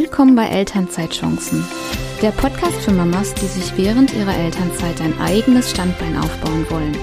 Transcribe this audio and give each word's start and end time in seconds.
Willkommen 0.00 0.36
bei 0.36 0.46
Elternzeitchancen, 0.46 1.64
der 2.22 2.30
Podcast 2.30 2.76
für 2.82 2.92
Mamas, 2.92 3.34
die 3.34 3.46
sich 3.46 3.76
während 3.76 4.14
ihrer 4.14 4.32
Elternzeit 4.32 5.00
ein 5.00 5.18
eigenes 5.18 5.72
Standbein 5.72 6.16
aufbauen 6.16 6.70
wollen. 6.70 6.96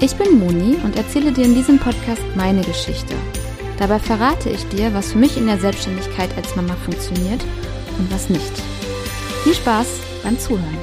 Ich 0.00 0.16
bin 0.16 0.40
Moni 0.40 0.74
und 0.82 0.96
erzähle 0.96 1.30
dir 1.30 1.44
in 1.44 1.54
diesem 1.54 1.78
Podcast 1.78 2.22
meine 2.34 2.62
Geschichte. 2.62 3.14
Dabei 3.78 4.00
verrate 4.00 4.50
ich 4.50 4.66
dir, 4.66 4.92
was 4.94 5.12
für 5.12 5.18
mich 5.18 5.36
in 5.36 5.46
der 5.46 5.58
Selbstständigkeit 5.58 6.36
als 6.36 6.56
Mama 6.56 6.74
funktioniert 6.74 7.40
und 8.00 8.12
was 8.12 8.28
nicht. 8.28 8.52
Viel 9.44 9.54
Spaß 9.54 9.86
beim 10.24 10.36
Zuhören. 10.36 10.78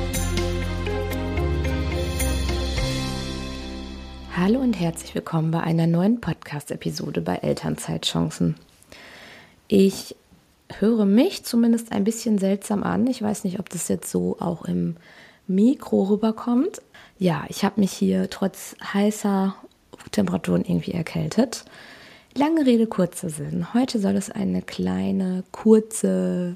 Hallo 4.38 4.61
und 4.61 4.79
herzlich 4.79 5.13
willkommen 5.15 5.52
bei 5.52 5.59
einer 5.59 5.86
neuen 5.86 6.21
Podcast-Episode 6.21 7.20
bei 7.20 7.36
Elternzeitchancen. 7.36 8.55
Ich 9.68 10.16
höre 10.80 11.05
mich 11.05 11.43
zumindest 11.43 11.91
ein 11.91 12.03
bisschen 12.03 12.38
seltsam 12.38 12.84
an. 12.84 13.07
Ich 13.07 13.21
weiß 13.21 13.43
nicht, 13.43 13.59
ob 13.59 13.70
das 13.70 13.88
jetzt 13.88 14.09
so 14.09 14.38
auch 14.39 14.66
im 14.66 14.95
Mikro 15.48 16.03
rüberkommt. 16.03 16.81
Ja, 17.17 17.45
ich 17.49 17.63
habe 17.63 17.81
mich 17.81 17.91
hier 17.91 18.29
trotz 18.29 18.76
heißer 18.93 19.55
Temperaturen 20.12 20.63
irgendwie 20.63 20.91
erkältet. 20.91 21.65
Lange 22.34 22.65
Rede, 22.65 22.88
kurzer 22.88 23.29
Sinn. 23.29 23.73
Heute 23.73 23.99
soll 23.99 24.15
es 24.15 24.31
eine 24.31 24.62
kleine, 24.62 25.43
kurze 25.52 26.55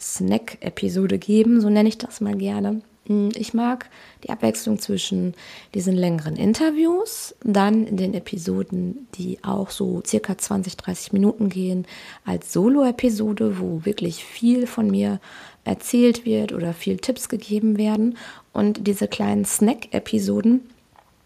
Snack-Episode 0.00 1.18
geben, 1.18 1.60
so 1.60 1.68
nenne 1.68 1.88
ich 1.88 1.98
das 1.98 2.20
mal 2.20 2.36
gerne. 2.36 2.82
Hm, 3.08 3.30
ich 3.34 3.54
mag 3.54 3.90
die 4.22 4.30
Abwechslung 4.30 4.78
zwischen 4.78 5.34
diesen 5.74 5.94
längeren 5.94 6.36
Interviews, 6.36 7.34
dann 7.42 7.86
in 7.86 7.96
den 7.96 8.14
Episoden, 8.14 9.08
die 9.14 9.38
auch 9.42 9.70
so 9.70 10.02
circa 10.06 10.38
20, 10.38 10.76
30 10.76 11.12
Minuten 11.12 11.48
gehen, 11.48 11.86
als 12.24 12.52
Solo-Episode, 12.52 13.58
wo 13.58 13.84
wirklich 13.84 14.24
viel 14.24 14.66
von 14.66 14.90
mir 14.90 15.20
erzählt 15.64 16.24
wird 16.24 16.52
oder 16.52 16.72
viel 16.72 16.98
Tipps 16.98 17.28
gegeben 17.28 17.78
werden. 17.78 18.16
Und 18.52 18.86
diese 18.86 19.08
kleinen 19.08 19.44
Snack-Episoden, 19.44 20.60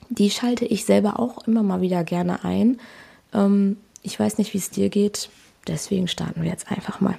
die 0.09 0.31
schalte 0.31 0.65
ich 0.65 0.85
selber 0.85 1.19
auch 1.19 1.47
immer 1.47 1.63
mal 1.63 1.81
wieder 1.81 2.05
gerne 2.05 2.45
ein. 2.45 2.81
Ähm, 3.35 3.77
ich 4.03 4.19
weiß 4.19 4.39
nicht, 4.39 4.53
wie 4.55 4.59
es 4.59 4.71
dir 4.71 4.89
geht, 4.89 5.31
deswegen 5.67 6.09
starten 6.09 6.43
wir 6.43 6.51
jetzt 6.51 6.71
einfach 6.71 7.01
mal. 7.01 7.19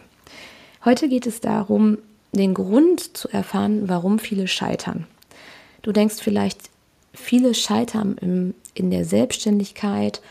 Heute 0.86 1.08
geht 1.08 1.28
es 1.28 1.40
darum, 1.40 1.98
den 2.34 2.54
Grund 2.54 3.16
zu 3.16 3.30
erfahren, 3.30 3.88
warum 3.88 4.20
viele 4.20 4.48
scheitern. 4.48 5.06
Du 5.82 5.92
denkst 5.92 6.16
vielleicht, 6.20 6.60
viele 7.14 7.54
scheitern 7.54 8.18
im, 8.20 8.54
in 8.74 8.90
der 8.90 9.06
Selbstständigkeit, 9.06 10.22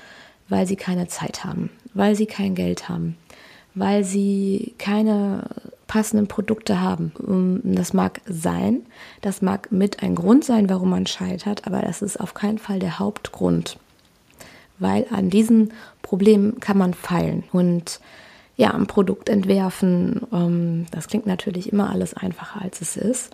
weil 0.49 0.67
sie 0.67 0.77
keine 0.77 1.09
Zeit 1.09 1.45
haben, 1.45 1.71
weil 1.95 2.17
sie 2.17 2.27
kein 2.27 2.55
Geld 2.55 2.89
haben, 2.89 3.17
weil 3.75 4.05
sie 4.05 4.75
keine 4.79 5.45
passenden 5.87 6.27
Produkte 6.27 6.81
haben. 6.81 7.61
Das 7.65 7.93
mag 7.93 8.21
sein, 8.27 8.87
das 9.21 9.43
mag 9.43 9.71
mit 9.71 10.03
ein 10.03 10.15
Grund 10.15 10.45
sein, 10.45 10.69
warum 10.69 10.91
man 10.91 11.07
scheitert, 11.07 11.67
aber 11.67 11.83
das 11.83 12.03
ist 12.03 12.19
auf 12.19 12.35
keinen 12.35 12.59
Fall 12.59 12.79
der 12.79 12.99
Hauptgrund, 12.99 13.79
weil 14.79 15.07
an 15.11 15.31
diesen 15.31 15.73
Problemen 16.01 16.61
kann 16.61 16.79
man 16.79 16.95
feilen 16.95 17.45
und 17.53 18.01
ja, 18.57 18.73
ein 18.73 18.87
Produkt 18.87 19.29
entwerfen. 19.29 20.23
Ähm, 20.33 20.87
das 20.91 21.09
klingt 21.09 21.27
natürlich 21.27 21.73
immer 21.73 21.91
alles 21.91 22.15
einfacher, 22.15 22.63
als 22.63 22.81
es 22.81 22.97
ist. 22.97 23.31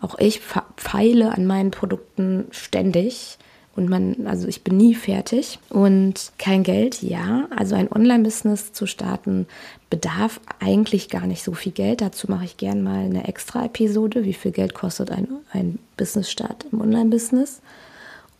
Auch 0.00 0.18
ich 0.18 0.40
feile 0.76 1.32
an 1.32 1.46
meinen 1.46 1.70
Produkten 1.70 2.46
ständig. 2.50 3.38
Und 3.74 3.88
man, 3.88 4.26
also 4.26 4.48
ich 4.48 4.64
bin 4.64 4.76
nie 4.76 4.94
fertig. 4.94 5.60
Und 5.70 6.32
kein 6.38 6.64
Geld, 6.64 7.00
ja. 7.02 7.46
Also 7.56 7.76
ein 7.76 7.90
Online-Business 7.90 8.72
zu 8.72 8.86
starten 8.86 9.46
bedarf 9.88 10.40
eigentlich 10.58 11.08
gar 11.08 11.26
nicht 11.26 11.44
so 11.44 11.52
viel 11.52 11.72
Geld. 11.72 12.00
Dazu 12.00 12.28
mache 12.28 12.44
ich 12.44 12.56
gern 12.56 12.82
mal 12.82 13.04
eine 13.04 13.28
extra 13.28 13.64
Episode. 13.64 14.24
Wie 14.24 14.34
viel 14.34 14.50
Geld 14.50 14.74
kostet 14.74 15.10
ein, 15.12 15.28
ein 15.52 15.78
Business-Start 15.96 16.66
im 16.72 16.80
Online-Business? 16.80 17.60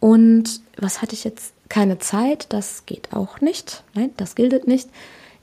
Und 0.00 0.60
was 0.76 1.02
hatte 1.02 1.14
ich 1.14 1.24
jetzt? 1.24 1.54
Keine 1.68 1.98
Zeit, 1.98 2.46
das 2.48 2.86
geht 2.86 3.12
auch 3.12 3.42
nicht. 3.42 3.84
Nein, 3.92 4.10
das 4.16 4.34
gilt 4.34 4.66
nicht. 4.66 4.88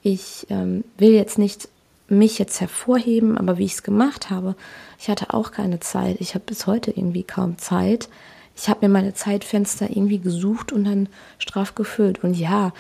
Ich 0.08 0.46
ähm, 0.52 0.84
will 1.00 1.14
jetzt 1.14 1.40
nicht 1.40 1.68
mich 2.08 2.38
jetzt 2.38 2.62
hervorheben, 2.62 3.40
aber 3.40 3.58
wie 3.58 3.66
ich 3.66 3.74
es 3.74 3.82
gemacht 3.82 4.30
habe, 4.30 4.56
ich 5.00 5.10
hatte 5.10 5.34
auch 5.34 5.52
keine 5.52 5.80
Zeit. 5.80 6.18
Ich 6.20 6.36
habe 6.36 6.46
bis 6.46 6.68
heute 6.68 6.92
irgendwie 6.92 7.24
kaum 7.24 7.58
Zeit. 7.58 8.08
Ich 8.56 8.70
habe 8.70 8.86
mir 8.86 8.94
meine 8.94 9.16
Zeitfenster 9.16 9.90
irgendwie 9.90 10.20
gesucht 10.20 10.72
und 10.72 10.84
dann 10.84 11.10
straff 11.40 11.74
gefüllt. 11.74 12.24
Und 12.24 12.36
ja, 12.36 12.72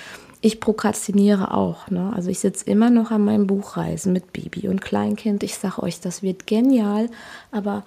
ich 0.42 0.60
prokrastiniere 0.60 1.52
auch. 1.52 1.90
Ne? 1.90 2.14
Also 2.16 2.30
ich 2.30 2.38
sitze 2.38 2.70
immer 2.70 2.92
noch 2.92 3.10
an 3.10 3.26
meinem 3.26 3.48
Buchreisen 3.48 4.14
mit 4.14 4.32
Baby 4.32 4.68
und 4.68 4.82
Kleinkind. 4.82 5.42
Ich 5.42 5.58
sage 5.58 5.82
euch, 5.82 6.00
das 6.00 6.22
wird 6.22 6.46
genial, 6.46 7.10
aber 7.52 7.84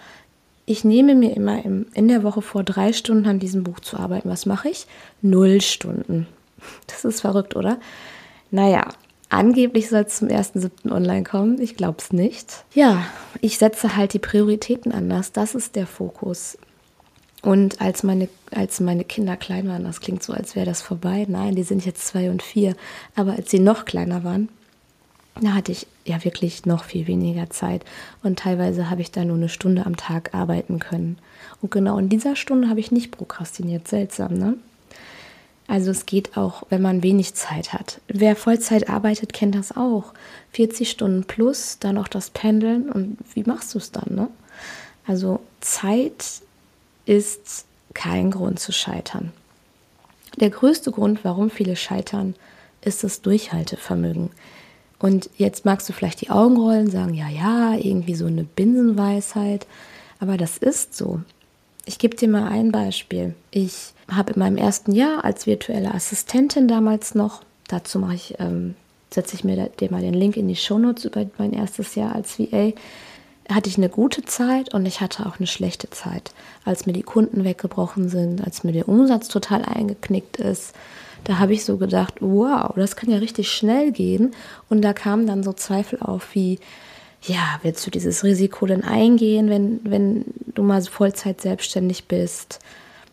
ich 0.66 0.82
nehme 0.82 1.14
mir 1.14 1.36
immer 1.36 1.64
im, 1.64 1.86
in 1.94 2.08
der 2.08 2.24
Woche 2.24 2.42
vor, 2.42 2.64
drei 2.64 2.92
Stunden 2.92 3.28
an 3.28 3.38
diesem 3.38 3.62
Buch 3.62 3.78
zu 3.78 3.98
arbeiten. 3.98 4.30
Was 4.30 4.46
mache 4.46 4.68
ich? 4.68 4.88
Null 5.22 5.60
Stunden. 5.60 6.26
Das 6.88 7.04
ist 7.04 7.20
verrückt, 7.20 7.54
oder? 7.54 7.78
Naja, 8.50 8.88
Angeblich 9.30 9.88
soll 9.88 10.04
es 10.06 10.16
zum 10.16 10.28
1.7. 10.28 10.90
online 10.90 11.24
kommen. 11.24 11.60
Ich 11.60 11.76
glaube 11.76 11.96
es 11.98 12.12
nicht. 12.12 12.64
Ja, 12.74 13.04
ich 13.40 13.58
setze 13.58 13.96
halt 13.96 14.14
die 14.14 14.18
Prioritäten 14.18 14.92
anders. 14.92 15.32
Das 15.32 15.54
ist 15.54 15.76
der 15.76 15.86
Fokus. 15.86 16.56
Und 17.42 17.80
als 17.80 18.02
meine, 18.02 18.28
als 18.50 18.80
meine 18.80 19.04
Kinder 19.04 19.36
klein 19.36 19.68
waren, 19.68 19.84
das 19.84 20.00
klingt 20.00 20.22
so, 20.22 20.32
als 20.32 20.56
wäre 20.56 20.66
das 20.66 20.82
vorbei. 20.82 21.26
Nein, 21.28 21.54
die 21.54 21.62
sind 21.62 21.84
jetzt 21.84 22.06
zwei 22.06 22.30
und 22.30 22.42
vier. 22.42 22.74
Aber 23.14 23.32
als 23.32 23.50
sie 23.50 23.60
noch 23.60 23.84
kleiner 23.84 24.24
waren, 24.24 24.48
da 25.40 25.54
hatte 25.54 25.72
ich 25.72 25.86
ja 26.04 26.24
wirklich 26.24 26.66
noch 26.66 26.84
viel 26.84 27.06
weniger 27.06 27.48
Zeit. 27.50 27.84
Und 28.22 28.38
teilweise 28.38 28.90
habe 28.90 29.02
ich 29.02 29.12
da 29.12 29.24
nur 29.24 29.36
eine 29.36 29.48
Stunde 29.48 29.86
am 29.86 29.96
Tag 29.96 30.34
arbeiten 30.34 30.78
können. 30.78 31.18
Und 31.60 31.70
genau 31.70 31.98
in 31.98 32.08
dieser 32.08 32.34
Stunde 32.34 32.68
habe 32.68 32.80
ich 32.80 32.90
nicht 32.90 33.12
prokrastiniert. 33.12 33.86
Seltsam, 33.86 34.34
ne? 34.34 34.54
Also 35.68 35.90
es 35.90 36.06
geht 36.06 36.36
auch, 36.38 36.62
wenn 36.70 36.80
man 36.80 37.02
wenig 37.02 37.34
Zeit 37.34 37.74
hat. 37.74 38.00
Wer 38.08 38.36
Vollzeit 38.36 38.88
arbeitet, 38.88 39.34
kennt 39.34 39.54
das 39.54 39.76
auch. 39.76 40.14
40 40.52 40.90
Stunden 40.90 41.24
plus, 41.24 41.78
dann 41.78 41.98
auch 41.98 42.08
das 42.08 42.30
Pendeln 42.30 42.90
und 42.90 43.18
wie 43.34 43.44
machst 43.44 43.74
du 43.74 43.78
es 43.78 43.92
dann? 43.92 44.14
Ne? 44.14 44.28
Also 45.06 45.40
Zeit 45.60 46.40
ist 47.04 47.66
kein 47.92 48.30
Grund 48.30 48.58
zu 48.58 48.72
scheitern. 48.72 49.32
Der 50.40 50.50
größte 50.50 50.90
Grund, 50.90 51.22
warum 51.22 51.50
viele 51.50 51.76
scheitern, 51.76 52.34
ist 52.80 53.04
das 53.04 53.20
Durchhaltevermögen. 53.20 54.30
Und 54.98 55.28
jetzt 55.36 55.64
magst 55.64 55.88
du 55.88 55.92
vielleicht 55.92 56.22
die 56.22 56.30
Augen 56.30 56.56
rollen, 56.56 56.90
sagen, 56.90 57.12
ja, 57.14 57.28
ja, 57.28 57.74
irgendwie 57.74 58.14
so 58.14 58.26
eine 58.26 58.44
Binsenweisheit. 58.44 59.66
Aber 60.18 60.36
das 60.36 60.56
ist 60.58 60.96
so. 60.96 61.20
Ich 61.88 61.98
gebe 61.98 62.14
dir 62.14 62.28
mal 62.28 62.46
ein 62.46 62.70
Beispiel. 62.70 63.34
Ich 63.50 63.94
habe 64.12 64.34
in 64.34 64.40
meinem 64.40 64.58
ersten 64.58 64.92
Jahr 64.92 65.24
als 65.24 65.46
virtuelle 65.46 65.94
Assistentin 65.94 66.68
damals 66.68 67.14
noch, 67.14 67.40
dazu 67.66 67.98
mache 67.98 68.14
ich, 68.14 68.34
ähm, 68.38 68.74
setze 69.10 69.34
ich 69.34 69.42
mir 69.42 69.70
dir 69.80 69.90
mal 69.90 70.02
den 70.02 70.12
Link 70.12 70.36
in 70.36 70.48
die 70.48 70.56
Shownotes 70.56 71.06
über 71.06 71.24
mein 71.38 71.54
erstes 71.54 71.94
Jahr 71.94 72.14
als 72.14 72.38
VA, 72.38 72.72
hatte 73.50 73.70
ich 73.70 73.78
eine 73.78 73.88
gute 73.88 74.22
Zeit 74.26 74.74
und 74.74 74.84
ich 74.84 75.00
hatte 75.00 75.24
auch 75.24 75.38
eine 75.38 75.46
schlechte 75.46 75.88
Zeit. 75.88 76.32
Als 76.66 76.84
mir 76.84 76.92
die 76.92 77.02
Kunden 77.02 77.44
weggebrochen 77.44 78.10
sind, 78.10 78.44
als 78.44 78.64
mir 78.64 78.72
der 78.72 78.86
Umsatz 78.86 79.28
total 79.28 79.64
eingeknickt 79.64 80.36
ist, 80.36 80.74
da 81.24 81.38
habe 81.38 81.54
ich 81.54 81.64
so 81.64 81.78
gedacht, 81.78 82.16
wow, 82.20 82.70
das 82.76 82.96
kann 82.96 83.10
ja 83.10 83.16
richtig 83.16 83.50
schnell 83.50 83.92
gehen. 83.92 84.34
Und 84.68 84.82
da 84.82 84.92
kamen 84.92 85.26
dann 85.26 85.42
so 85.42 85.54
Zweifel 85.54 86.00
auf 86.00 86.34
wie, 86.34 86.58
ja, 87.22 87.58
willst 87.62 87.86
du 87.86 87.90
dieses 87.90 88.24
Risiko 88.24 88.66
denn 88.66 88.84
eingehen, 88.84 89.50
wenn, 89.50 89.80
wenn 89.84 90.24
du 90.54 90.62
mal 90.62 90.82
Vollzeit 90.82 91.40
selbstständig 91.40 92.06
bist? 92.06 92.60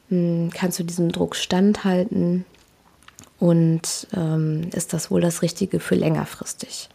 Hm, 0.10 0.52
kannst 0.54 0.80
du 0.80 0.84
diesem 0.84 1.12
Druck 1.12 1.36
standhalten? 1.36 2.46
Und 3.40 4.08
ähm, 4.16 4.70
ist 4.74 4.94
das 4.94 5.12
wohl 5.12 5.22
das 5.22 5.42
Richtige 5.42 5.80
für 5.80 5.96
längerfristig? 5.96 6.90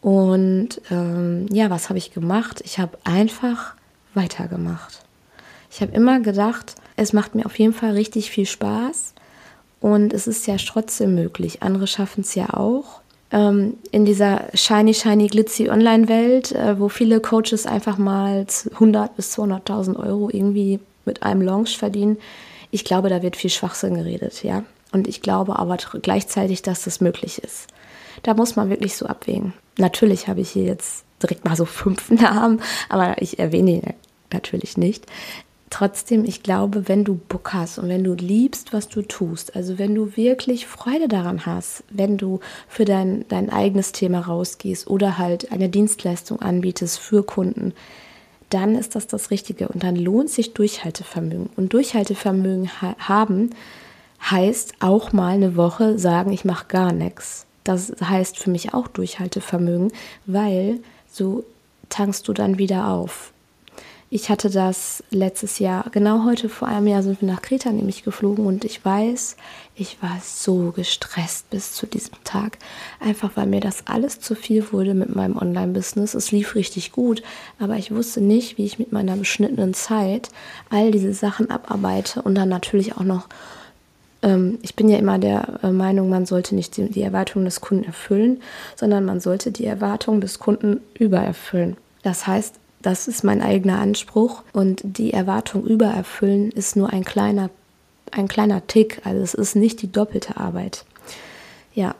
Und 0.00 0.80
ähm, 0.90 1.46
ja, 1.50 1.70
was 1.70 1.88
habe 1.88 1.98
ich 1.98 2.12
gemacht? 2.12 2.62
Ich 2.64 2.78
habe 2.78 2.98
einfach 3.04 3.74
weitergemacht. 4.14 5.04
Ich 5.70 5.80
habe 5.80 5.92
immer 5.92 6.20
gedacht, 6.20 6.74
es 6.96 7.12
macht 7.12 7.34
mir 7.34 7.46
auf 7.46 7.58
jeden 7.58 7.74
Fall 7.74 7.92
richtig 7.92 8.30
viel 8.30 8.46
Spaß 8.46 9.14
und 9.80 10.12
es 10.12 10.26
ist 10.26 10.46
ja 10.46 10.56
trotzdem 10.56 11.14
möglich. 11.14 11.62
Andere 11.62 11.86
schaffen 11.86 12.22
es 12.22 12.34
ja 12.34 12.54
auch 12.54 13.02
ähm, 13.32 13.74
in 13.90 14.04
dieser 14.04 14.44
shiny, 14.54 14.94
shiny, 14.94 15.26
glitzy 15.28 15.68
Online-Welt, 15.68 16.52
äh, 16.52 16.78
wo 16.78 16.88
viele 16.88 17.20
Coaches 17.20 17.66
einfach 17.66 17.98
mal 17.98 18.46
100 18.72 19.16
bis 19.16 19.36
200.000 19.36 19.96
Euro 19.96 20.30
irgendwie 20.30 20.80
mit 21.04 21.22
einem 21.22 21.42
Launch 21.42 21.76
verdienen. 21.76 22.18
Ich 22.70 22.84
glaube, 22.84 23.08
da 23.08 23.22
wird 23.22 23.36
viel 23.36 23.50
Schwachsinn 23.50 23.94
geredet, 23.94 24.42
ja. 24.42 24.64
Und 24.92 25.08
ich 25.08 25.22
glaube 25.22 25.58
aber 25.58 25.76
gleichzeitig, 25.76 26.62
dass 26.62 26.84
das 26.84 27.00
möglich 27.00 27.42
ist. 27.42 27.66
Da 28.22 28.34
muss 28.34 28.56
man 28.56 28.70
wirklich 28.70 28.96
so 28.96 29.06
abwägen. 29.06 29.52
Natürlich 29.78 30.28
habe 30.28 30.40
ich 30.40 30.50
hier 30.50 30.64
jetzt 30.64 31.04
direkt 31.22 31.44
mal 31.44 31.56
so 31.56 31.64
fünf 31.64 32.10
Namen, 32.10 32.60
aber 32.88 33.20
ich 33.20 33.38
erwähne 33.38 33.70
ihn 33.70 33.94
natürlich 34.32 34.76
nicht. 34.76 35.06
Trotzdem, 35.70 36.24
ich 36.24 36.42
glaube, 36.42 36.88
wenn 36.88 37.04
du 37.04 37.14
Bock 37.14 37.52
hast 37.52 37.78
und 37.78 37.88
wenn 37.88 38.04
du 38.04 38.14
liebst, 38.14 38.72
was 38.72 38.88
du 38.88 39.02
tust, 39.02 39.56
also 39.56 39.78
wenn 39.78 39.94
du 39.94 40.16
wirklich 40.16 40.66
Freude 40.66 41.08
daran 41.08 41.46
hast, 41.46 41.84
wenn 41.90 42.16
du 42.16 42.40
für 42.68 42.84
dein, 42.84 43.24
dein 43.28 43.50
eigenes 43.50 43.92
Thema 43.92 44.20
rausgehst 44.20 44.88
oder 44.88 45.18
halt 45.18 45.52
eine 45.52 45.68
Dienstleistung 45.68 46.40
anbietest 46.40 46.98
für 46.98 47.22
Kunden, 47.22 47.74
dann 48.50 48.76
ist 48.76 48.94
das 48.94 49.06
das 49.06 49.30
Richtige 49.30 49.68
und 49.68 49.82
dann 49.82 49.96
lohnt 49.96 50.30
sich 50.30 50.54
Durchhaltevermögen. 50.54 51.50
Und 51.56 51.72
Durchhaltevermögen 51.72 52.70
ha 52.80 52.94
haben 52.98 53.50
heißt 54.22 54.74
auch 54.80 55.12
mal 55.12 55.34
eine 55.34 55.56
Woche 55.56 55.98
sagen, 55.98 56.32
ich 56.32 56.44
mache 56.44 56.66
gar 56.68 56.92
nichts. 56.92 57.46
Das 57.64 57.92
heißt 58.00 58.38
für 58.38 58.50
mich 58.50 58.72
auch 58.72 58.86
Durchhaltevermögen, 58.86 59.92
weil 60.26 60.78
so 61.10 61.44
tankst 61.88 62.28
du 62.28 62.32
dann 62.32 62.58
wieder 62.58 62.88
auf. 62.88 63.32
Ich 64.16 64.30
hatte 64.30 64.48
das 64.48 65.04
letztes 65.10 65.58
Jahr, 65.58 65.90
genau 65.92 66.24
heute 66.24 66.48
vor 66.48 66.68
einem 66.68 66.86
Jahr 66.86 67.02
sind 67.02 67.20
wir 67.20 67.28
nach 67.28 67.42
Kreta 67.42 67.70
nämlich 67.70 68.02
geflogen 68.02 68.46
und 68.46 68.64
ich 68.64 68.82
weiß, 68.82 69.36
ich 69.74 70.02
war 70.02 70.18
so 70.24 70.72
gestresst 70.74 71.50
bis 71.50 71.72
zu 71.72 71.86
diesem 71.86 72.14
Tag. 72.24 72.56
Einfach 72.98 73.32
weil 73.34 73.46
mir 73.46 73.60
das 73.60 73.86
alles 73.86 74.18
zu 74.18 74.34
viel 74.34 74.72
wurde 74.72 74.94
mit 74.94 75.14
meinem 75.14 75.36
Online-Business. 75.36 76.14
Es 76.14 76.32
lief 76.32 76.54
richtig 76.54 76.92
gut, 76.92 77.22
aber 77.58 77.76
ich 77.76 77.94
wusste 77.94 78.22
nicht, 78.22 78.56
wie 78.56 78.64
ich 78.64 78.78
mit 78.78 78.90
meiner 78.90 79.16
beschnittenen 79.16 79.74
Zeit 79.74 80.30
all 80.70 80.92
diese 80.92 81.12
Sachen 81.12 81.50
abarbeite 81.50 82.22
und 82.22 82.36
dann 82.36 82.48
natürlich 82.48 82.96
auch 82.96 83.04
noch 83.04 83.28
ähm, 84.22 84.56
ich 84.62 84.74
bin 84.76 84.88
ja 84.88 84.96
immer 84.96 85.18
der 85.18 85.60
äh, 85.62 85.70
Meinung, 85.72 86.08
man 86.08 86.24
sollte 86.24 86.54
nicht 86.54 86.78
die, 86.78 86.88
die 86.88 87.02
Erwartungen 87.02 87.44
des 87.44 87.60
Kunden 87.60 87.84
erfüllen, 87.84 88.40
sondern 88.76 89.04
man 89.04 89.20
sollte 89.20 89.52
die 89.52 89.66
Erwartungen 89.66 90.22
des 90.22 90.38
Kunden 90.38 90.80
übererfüllen. 90.94 91.76
Das 92.02 92.26
heißt, 92.26 92.54
das 92.86 93.08
ist 93.08 93.24
mein 93.24 93.42
eigener 93.42 93.80
Anspruch 93.80 94.44
und 94.52 94.80
die 94.84 95.12
Erwartung 95.12 95.64
übererfüllen 95.64 96.52
ist 96.52 96.76
nur 96.76 96.92
ein 96.92 97.04
kleiner, 97.04 97.50
ein 98.12 98.28
kleiner 98.28 98.64
Tick. 98.68 99.00
Also 99.02 99.20
es 99.22 99.34
ist 99.34 99.56
nicht 99.56 99.82
die 99.82 99.90
doppelte 99.90 100.36
Arbeit. 100.36 100.84
Ja, 101.74 101.96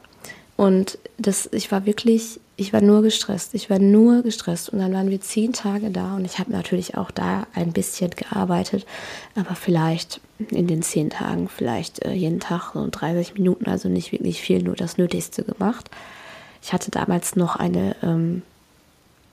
und 0.55 0.97
das, 1.17 1.49
ich 1.51 1.73
war 1.73 1.85
wirklich, 1.85 2.39
ich 2.55 2.71
war 2.71 2.79
nur 2.79 3.01
gestresst. 3.01 3.53
Ich 3.53 3.69
war 3.69 3.79
nur 3.79 4.23
gestresst. 4.23 4.69
Und 4.69 4.79
dann 4.79 4.93
waren 4.93 5.09
wir 5.09 5.19
zehn 5.19 5.51
Tage 5.51 5.89
da 5.89 6.15
und 6.15 6.23
ich 6.23 6.39
habe 6.39 6.53
natürlich 6.53 6.95
auch 6.95 7.11
da 7.11 7.47
ein 7.53 7.73
bisschen 7.73 8.11
gearbeitet, 8.11 8.85
aber 9.35 9.55
vielleicht 9.55 10.21
in 10.51 10.67
den 10.67 10.83
zehn 10.83 11.09
Tagen, 11.09 11.49
vielleicht 11.49 12.05
äh, 12.05 12.13
jeden 12.13 12.39
Tag 12.39 12.71
so 12.75 12.87
30 12.89 13.33
Minuten, 13.33 13.69
also 13.69 13.89
nicht 13.89 14.13
wirklich 14.13 14.39
viel, 14.39 14.63
nur 14.63 14.77
das 14.77 14.97
Nötigste 14.97 15.43
gemacht. 15.43 15.91
Ich 16.63 16.71
hatte 16.71 16.91
damals 16.91 17.35
noch 17.35 17.57
eine 17.57 17.97
ähm, 18.01 18.41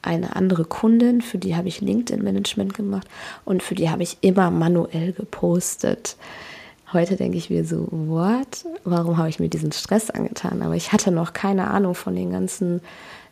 eine 0.04 0.36
andere 0.36 0.64
Kundin, 0.64 1.20
für 1.20 1.38
die 1.38 1.56
habe 1.56 1.68
ich 1.68 1.80
LinkedIn-Management 1.80 2.74
gemacht 2.74 3.08
und 3.44 3.62
für 3.62 3.74
die 3.74 3.90
habe 3.90 4.02
ich 4.02 4.18
immer 4.20 4.50
manuell 4.50 5.12
gepostet. 5.12 6.16
Heute 6.92 7.16
denke 7.16 7.38
ich 7.38 7.50
mir 7.50 7.64
so, 7.64 7.88
what? 7.90 8.64
Warum 8.84 9.18
habe 9.18 9.28
ich 9.28 9.40
mir 9.40 9.48
diesen 9.48 9.72
Stress 9.72 10.10
angetan? 10.10 10.62
Aber 10.62 10.74
ich 10.74 10.92
hatte 10.92 11.10
noch 11.10 11.32
keine 11.32 11.68
Ahnung 11.68 11.94
von 11.94 12.14
den 12.14 12.30
ganzen 12.30 12.80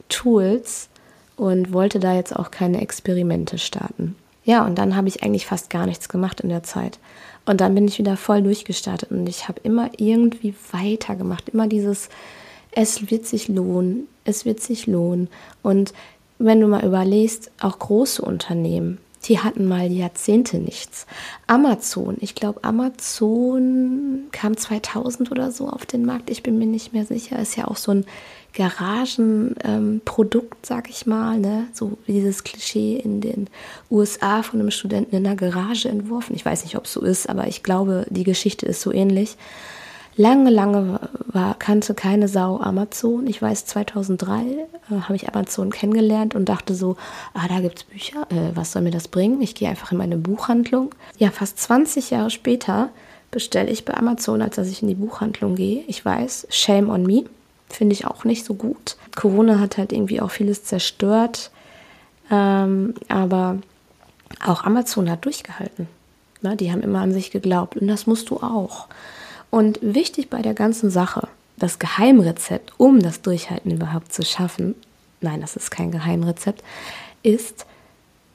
Tools 0.08 0.88
und 1.36 1.72
wollte 1.72 2.00
da 2.00 2.14
jetzt 2.14 2.34
auch 2.34 2.50
keine 2.50 2.80
Experimente 2.80 3.58
starten. 3.58 4.16
Ja, 4.44 4.66
und 4.66 4.76
dann 4.76 4.96
habe 4.96 5.08
ich 5.08 5.22
eigentlich 5.22 5.46
fast 5.46 5.70
gar 5.70 5.86
nichts 5.86 6.08
gemacht 6.08 6.40
in 6.40 6.48
der 6.48 6.64
Zeit. 6.64 6.98
Und 7.44 7.60
dann 7.60 7.74
bin 7.74 7.86
ich 7.86 7.98
wieder 7.98 8.16
voll 8.16 8.42
durchgestartet 8.42 9.10
und 9.10 9.28
ich 9.28 9.48
habe 9.48 9.60
immer 9.62 9.90
irgendwie 9.96 10.54
weitergemacht. 10.72 11.48
Immer 11.48 11.68
dieses, 11.68 12.08
es 12.72 13.10
wird 13.10 13.26
sich 13.26 13.48
lohnen, 13.48 14.08
es 14.24 14.44
wird 14.44 14.60
sich 14.60 14.86
lohnen. 14.86 15.28
Und 15.62 15.92
wenn 16.44 16.60
du 16.60 16.66
mal 16.66 16.84
überlegst, 16.84 17.50
auch 17.60 17.78
große 17.78 18.22
Unternehmen, 18.22 18.98
die 19.24 19.38
hatten 19.38 19.66
mal 19.66 19.90
Jahrzehnte 19.90 20.58
nichts. 20.58 21.06
Amazon, 21.46 22.16
ich 22.20 22.34
glaube, 22.34 22.64
Amazon 22.64 24.24
kam 24.32 24.56
2000 24.56 25.30
oder 25.30 25.52
so 25.52 25.68
auf 25.68 25.86
den 25.86 26.04
Markt, 26.04 26.30
ich 26.30 26.42
bin 26.42 26.58
mir 26.58 26.66
nicht 26.66 26.92
mehr 26.92 27.04
sicher, 27.04 27.38
ist 27.38 27.56
ja 27.56 27.68
auch 27.68 27.76
so 27.76 27.92
ein 27.92 28.04
Garagenprodukt, 28.54 30.54
ähm, 30.54 30.58
sag 30.62 30.90
ich 30.90 31.06
mal, 31.06 31.38
ne? 31.38 31.68
so 31.72 31.96
dieses 32.06 32.44
Klischee 32.44 32.96
in 32.96 33.20
den 33.20 33.48
USA 33.90 34.42
von 34.42 34.60
einem 34.60 34.70
Studenten 34.70 35.16
in 35.16 35.26
einer 35.26 35.36
Garage 35.36 35.88
entworfen. 35.88 36.36
Ich 36.36 36.44
weiß 36.44 36.64
nicht, 36.64 36.76
ob 36.76 36.84
es 36.84 36.92
so 36.92 37.00
ist, 37.00 37.30
aber 37.30 37.46
ich 37.46 37.62
glaube, 37.62 38.06
die 38.10 38.24
Geschichte 38.24 38.66
ist 38.66 38.82
so 38.82 38.92
ähnlich. 38.92 39.36
Lange, 40.16 40.50
lange 40.50 41.00
war, 41.32 41.54
kannte 41.58 41.94
keine 41.94 42.28
Sau 42.28 42.58
Amazon. 42.60 43.26
Ich 43.26 43.40
weiß, 43.40 43.66
2003 43.66 44.42
äh, 44.42 44.66
habe 45.02 45.16
ich 45.16 45.28
Amazon 45.28 45.70
kennengelernt 45.70 46.34
und 46.34 46.48
dachte 46.48 46.74
so, 46.74 46.96
ah, 47.34 47.48
da 47.48 47.60
gibt 47.60 47.78
es 47.78 47.84
Bücher, 47.84 48.26
äh, 48.30 48.54
was 48.54 48.72
soll 48.72 48.82
mir 48.82 48.90
das 48.90 49.08
bringen? 49.08 49.40
Ich 49.40 49.54
gehe 49.54 49.68
einfach 49.68 49.92
in 49.92 49.98
meine 49.98 50.16
Buchhandlung. 50.16 50.94
Ja, 51.18 51.30
fast 51.30 51.58
20 51.58 52.10
Jahre 52.10 52.30
später 52.30 52.90
bestelle 53.30 53.70
ich 53.70 53.84
bei 53.84 53.94
Amazon, 53.94 54.42
als 54.42 54.56
dass 54.56 54.68
ich 54.68 54.82
in 54.82 54.88
die 54.88 54.94
Buchhandlung 54.94 55.54
gehe. 55.54 55.84
Ich 55.86 56.04
weiß, 56.04 56.46
shame 56.50 56.90
on 56.90 57.04
me, 57.04 57.24
finde 57.68 57.94
ich 57.94 58.06
auch 58.06 58.24
nicht 58.24 58.44
so 58.44 58.54
gut. 58.54 58.96
Corona 59.16 59.58
hat 59.58 59.78
halt 59.78 59.92
irgendwie 59.92 60.20
auch 60.20 60.30
vieles 60.30 60.64
zerstört, 60.64 61.50
ähm, 62.30 62.94
aber 63.08 63.58
auch 64.44 64.64
Amazon 64.64 65.10
hat 65.10 65.24
durchgehalten. 65.24 65.88
Na, 66.42 66.56
die 66.56 66.72
haben 66.72 66.82
immer 66.82 67.00
an 67.00 67.12
sich 67.12 67.30
geglaubt 67.30 67.76
und 67.76 67.86
das 67.86 68.06
musst 68.06 68.30
du 68.30 68.36
auch. 68.38 68.88
Und 69.52 69.78
wichtig 69.82 70.30
bei 70.30 70.40
der 70.40 70.54
ganzen 70.54 70.88
Sache, 70.88 71.28
das 71.58 71.78
Geheimrezept, 71.78 72.72
um 72.78 73.00
das 73.00 73.20
Durchhalten 73.20 73.70
überhaupt 73.70 74.10
zu 74.10 74.22
schaffen, 74.22 74.74
nein, 75.20 75.42
das 75.42 75.56
ist 75.56 75.70
kein 75.70 75.90
Geheimrezept, 75.90 76.64
ist, 77.22 77.66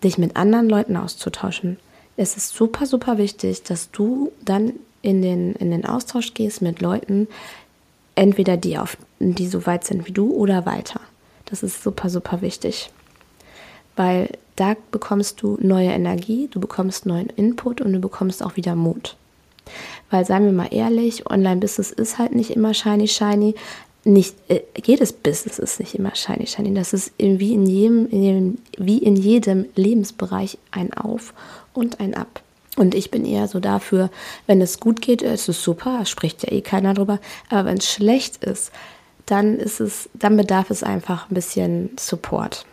dich 0.04 0.20
mit 0.20 0.36
anderen 0.36 0.70
Leuten 0.70 0.96
auszutauschen. 0.96 1.80
Es 2.18 2.38
ist 2.38 2.54
super, 2.54 2.86
super 2.86 3.18
wichtig, 3.18 3.64
dass 3.64 3.90
du 3.90 4.32
dann 4.46 4.74
in 5.02 5.24
den, 5.24 5.54
in 5.54 5.72
den 5.72 5.88
Austausch 5.88 6.36
gehst 6.36 6.62
mit 6.62 6.82
Leuten, 6.82 7.28
entweder 8.14 8.56
die, 8.56 8.78
auf, 8.78 8.96
die 9.20 9.48
so 9.48 9.66
weit 9.66 9.86
sind 9.86 10.06
wie 10.06 10.12
du 10.12 10.32
oder 10.32 10.68
weiter. 10.68 11.02
Das 11.46 11.64
ist 11.64 11.82
super, 11.82 12.12
super 12.12 12.42
wichtig. 12.42 12.92
Weil 13.96 14.30
da 14.56 14.76
bekommst 14.92 15.42
du 15.42 15.58
neue 15.60 15.90
Energie, 15.90 16.48
du 16.52 16.60
bekommst 16.60 17.08
neuen 17.08 17.30
Input 17.30 17.82
und 17.82 17.92
du 17.92 18.00
bekommst 18.00 18.44
auch 18.44 18.56
wieder 18.56 18.76
Mut. 18.76 19.18
Weil, 20.10 20.26
seien 20.26 20.46
wir 20.46 20.52
mal 20.52 20.70
ehrlich, 20.72 21.30
Online-Business 21.30 21.92
ist 21.92 22.18
halt 22.18 22.34
nicht 22.34 22.52
immer 22.52 22.74
shiny, 22.74 23.08
shiny. 23.08 23.56
Nicht, 24.04 24.36
äh, 24.48 24.62
jedes 24.86 25.12
Business 25.12 25.60
ist 25.60 25.80
nicht 25.80 25.96
immer 25.96 26.16
shiny, 26.16 26.48
shiny. 26.48 26.74
Das 26.74 26.94
ist 26.94 27.12
wie 27.18 27.54
in 27.54 27.66
jedem, 27.66 28.08
in 28.10 28.24
jedem, 28.24 28.58
wie 28.78 29.00
in 29.00 29.16
jedem 29.16 29.66
Lebensbereich 29.76 30.58
ein 30.72 30.94
Auf 30.94 31.34
und 31.74 32.00
ein 32.00 32.14
Ab. 32.14 32.42
Und 32.78 32.94
ich 32.96 33.12
bin 33.12 33.26
eher 33.26 33.48
so 33.48 33.60
dafür, 33.60 34.10
wenn 34.46 34.62
es 34.62 34.80
gut 34.80 35.02
geht, 35.02 35.24
ist 35.24 35.50
es 35.50 35.64
super, 35.64 36.06
spricht 36.06 36.44
ja 36.44 36.52
eh 36.52 36.62
keiner 36.62 36.94
drüber. 36.94 37.20
Aber 37.50 37.66
wenn 37.66 37.78
es 37.78 37.92
schlecht 37.92 38.44
ist, 38.44 38.72
dann 39.26 39.58
ist 39.58 39.82
es, 39.82 40.10
dann 40.14 40.38
bedarf 40.38 40.70
es 40.70 40.84
einfach 40.84 41.30
ein 41.30 41.34
bisschen 41.34 41.90
Support. 42.00 42.66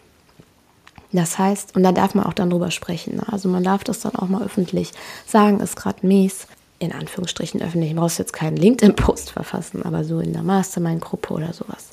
Das 1.10 1.38
heißt, 1.38 1.74
und 1.74 1.84
da 1.84 1.92
darf 1.92 2.14
man 2.14 2.26
auch 2.26 2.32
dann 2.32 2.50
drüber 2.50 2.70
sprechen. 2.70 3.16
Ne? 3.16 3.22
Also 3.30 3.48
man 3.48 3.64
darf 3.64 3.82
das 3.82 4.00
dann 4.00 4.14
auch 4.16 4.28
mal 4.28 4.42
öffentlich 4.42 4.92
sagen, 5.26 5.60
ist 5.60 5.76
gerade 5.76 6.06
mies 6.06 6.46
in 6.84 6.92
Anführungsstrichen 6.92 7.62
öffentlich, 7.62 7.90
ich 7.90 7.96
brauchst 7.96 8.18
jetzt 8.18 8.32
keinen 8.32 8.56
LinkedIn-Post 8.56 9.30
verfassen, 9.30 9.82
aber 9.84 10.04
so 10.04 10.20
in 10.20 10.32
der 10.32 10.42
Mastermind-Gruppe 10.42 11.34
oder 11.34 11.52
sowas. 11.52 11.90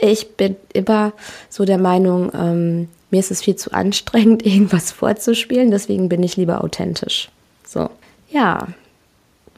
Ich 0.00 0.36
bin 0.36 0.56
immer 0.72 1.12
so 1.48 1.64
der 1.64 1.78
Meinung, 1.78 2.30
ähm, 2.34 2.88
mir 3.10 3.20
ist 3.20 3.30
es 3.30 3.42
viel 3.42 3.56
zu 3.56 3.72
anstrengend, 3.72 4.44
irgendwas 4.46 4.92
vorzuspielen, 4.92 5.70
deswegen 5.70 6.08
bin 6.08 6.22
ich 6.22 6.36
lieber 6.36 6.62
authentisch. 6.62 7.30
So, 7.66 7.90
ja. 8.30 8.68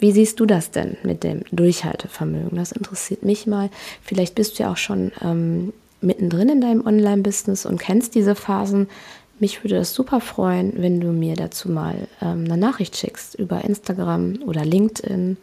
Wie 0.01 0.13
siehst 0.13 0.39
du 0.39 0.47
das 0.47 0.71
denn 0.71 0.97
mit 1.03 1.25
dem 1.25 1.43
Durchhaltevermögen? 1.51 2.57
Das 2.57 2.71
interessiert 2.71 3.25
mich 3.25 3.49
mal. 3.49 3.69
Vielleicht 4.01 4.37
bist 4.37 4.57
du 4.57 4.63
ja 4.63 4.71
auch 4.71 4.77
schon 4.77 5.11
ähm, 5.23 5.73
mittendrin 6.01 6.49
in 6.49 6.61
deinem 6.61 6.87
Online-Business 6.87 7.67
und 7.67 7.79
kennst 7.79 8.15
diese 8.15 8.37
Phasen. 8.37 8.89
Mich 9.41 9.63
würde 9.63 9.77
das 9.77 9.95
super 9.95 10.21
freuen, 10.21 10.73
wenn 10.77 11.01
du 11.01 11.09
mir 11.09 11.35
dazu 11.35 11.71
mal 11.71 12.09
ähm, 12.21 12.45
eine 12.45 12.57
Nachricht 12.57 12.97
schickst 12.97 13.37
über 13.37 13.65
Instagram 13.65 14.41
oder 14.47 14.65
LinkedIn 14.65 15.37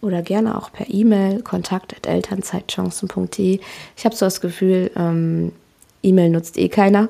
oder 0.00 0.22
gerne 0.22 0.58
auch 0.58 0.72
per 0.72 0.88
E-Mail 0.88 1.42
kontakt.elternzeitchancen.de. 1.42 3.60
Ich 3.96 4.04
habe 4.04 4.16
so 4.16 4.26
das 4.26 4.40
Gefühl, 4.40 4.90
ähm, 4.96 5.52
E-Mail 6.02 6.30
nutzt 6.30 6.58
eh 6.58 6.68
keiner. 6.68 7.08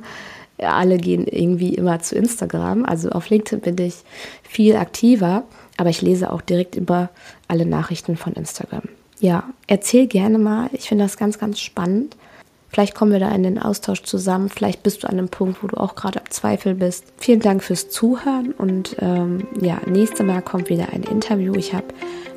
Alle 0.59 0.99
gehen 0.99 1.27
irgendwie 1.27 1.75
immer 1.75 2.01
zu 2.01 2.17
Instagram. 2.17 2.85
Also 2.87 3.11
auf 3.11 3.29
LinkedIn 3.29 3.61
bin 3.61 3.77
ich 3.79 3.97
viel 4.43 4.77
aktiver, 4.77 5.45
aber 5.77 5.91
ich 5.91 6.01
lese 6.01 6.33
auch 6.33 6.41
direkt 6.41 6.77
über 6.77 7.11
alle 7.49 7.67
Nachrichten 7.67 8.17
von 8.17 8.33
Instagram. 8.35 8.85
Ja, 9.21 9.45
erzähl 9.67 10.07
gerne 10.07 10.39
mal. 10.39 10.71
Ich 10.73 10.89
finde 10.89 11.05
das 11.05 11.17
ganz, 11.17 11.39
ganz 11.39 11.61
spannend. 11.61 12.17
Vielleicht 12.69 12.95
kommen 12.95 13.13
wir 13.13 13.21
da 13.21 13.31
in 13.31 13.43
den 13.43 13.59
Austausch 13.59 14.03
zusammen. 14.03 14.49
Vielleicht 14.49 14.83
bist 14.83 15.03
du 15.03 15.09
an 15.09 15.19
einem 15.19 15.29
Punkt, 15.29 15.63
wo 15.63 15.69
du 15.69 15.77
auch 15.77 15.95
gerade 15.95 16.21
am 16.21 16.31
Zweifel 16.31 16.75
bist. 16.75 17.05
Vielen 17.17 17.41
Dank 17.41 17.63
fürs 17.63 17.89
Zuhören 17.89 18.53
und 18.53 18.97
ähm, 19.01 19.47
ja, 19.61 19.81
nächstes 19.87 20.27
Mal 20.27 20.43
kommt 20.43 20.69
wieder 20.69 20.89
ein 20.93 21.03
Interview. 21.03 21.55
Ich 21.55 21.73
habe 21.73 21.87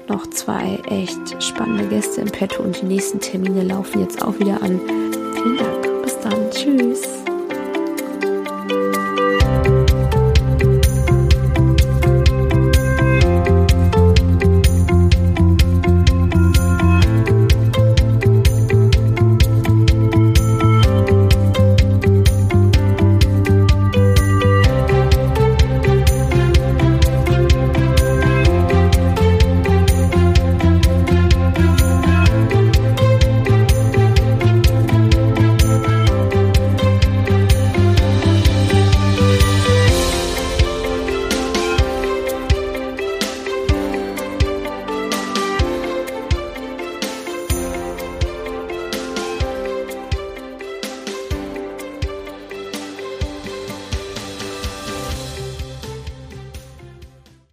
noch 0.07 0.27
zwei 0.27 0.79
echt 0.89 1.43
spannende 1.43 1.85
Gäste 1.87 2.21
im 2.21 2.27
Petto 2.27 2.63
und 2.63 2.81
die 2.81 2.85
nächsten 2.85 3.19
Termine 3.19 3.63
laufen 3.63 4.01
jetzt 4.01 4.23
auch 4.23 4.37
wieder 4.39 4.61
an. 4.61 4.79
Vielen 5.33 5.57
Dank. 5.57 6.03
Bis 6.03 6.19
dann. 6.19 6.51
Tschüss. 6.51 7.28